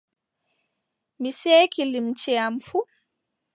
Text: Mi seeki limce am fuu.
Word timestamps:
Mi 1.21 1.31
seeki 1.39 1.83
limce 1.91 2.33
am 2.45 2.55
fuu. 2.65 2.87